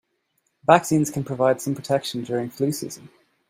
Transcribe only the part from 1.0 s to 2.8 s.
can provide some protection during flu